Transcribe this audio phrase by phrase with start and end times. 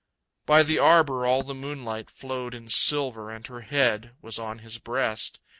[0.47, 4.79] By the arbor all the moonlight flowed in silver And her head was on his
[4.79, 5.39] breast.